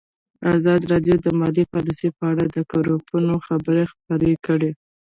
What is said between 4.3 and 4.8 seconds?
کړي.